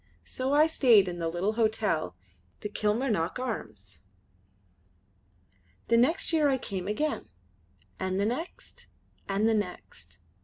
[0.25, 2.15] So I stayed in the little hotel,
[2.61, 3.99] the Kilmarnock Arms.
[5.89, 7.29] The next year I came again,
[7.99, 8.87] and the next,
[9.29, 10.17] and the next.